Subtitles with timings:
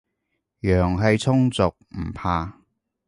[0.61, 2.57] 陽氣充足，唔怕